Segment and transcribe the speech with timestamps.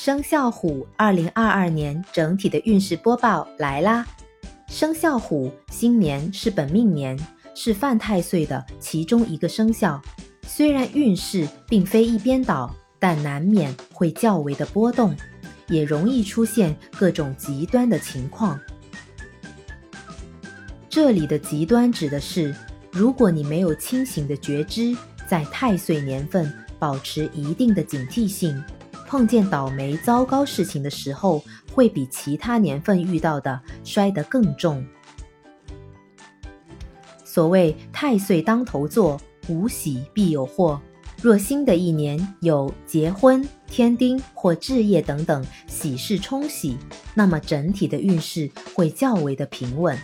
[0.00, 4.06] 生肖虎二零二二年整体的运势播报来啦！
[4.68, 7.18] 生肖虎新年是本命年，
[7.52, 10.00] 是犯太岁的其中一个生肖。
[10.46, 15.16] 虽然运势并非一边倒，但难免会较为的波动，
[15.66, 18.56] 也容易出现各种极端的情况。
[20.88, 22.54] 这里的极端指的是，
[22.92, 24.96] 如果你没有清醒的觉知，
[25.26, 28.62] 在太岁年份保持一定的警惕性。
[29.08, 34.86] 碰见倒霉糟糕事情的时候，会比其他年份遇到的摔得更重。
[37.24, 40.78] 所谓太岁当头坐，无喜必有祸。
[41.22, 46.76] 若新的一年有结婚、添丁或置业等等喜事冲喜，
[47.14, 49.98] 那么整体的运势会较为的平稳。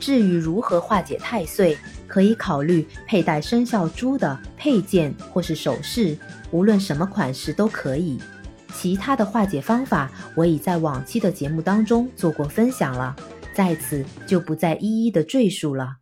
[0.00, 1.76] 至于如何化解太岁，
[2.06, 6.16] 可以考虑佩戴生肖猪的配件或是首饰。
[6.50, 8.18] 无论什么款式都可以，
[8.72, 13.14] 其他的化解方法我已在往期的节目当中做过分享了，
[13.52, 15.96] 在此就不再一一的赘述了。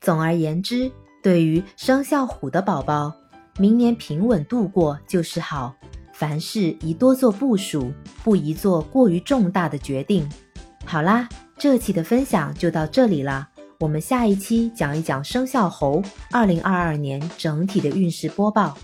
[0.00, 0.90] 总而言之，
[1.22, 3.12] 对于生肖虎的宝宝，
[3.58, 5.74] 明年平稳度过就是好，
[6.14, 7.92] 凡事宜多做部署，
[8.24, 10.26] 不宜做过于重大的决定。
[10.86, 13.49] 好啦，这期的分享就到这里了，
[13.80, 18.76] 我们下一期讲一讲生肖猴二零二二年整体的运势播报。